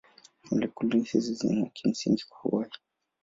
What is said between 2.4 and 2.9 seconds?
uhai.